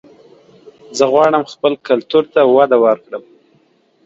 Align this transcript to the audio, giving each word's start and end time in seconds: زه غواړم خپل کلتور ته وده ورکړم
زه 0.97 1.03
غواړم 1.13 1.43
خپل 1.53 1.73
کلتور 1.87 2.23
ته 2.33 2.41
وده 2.55 2.77
ورکړم 2.85 3.23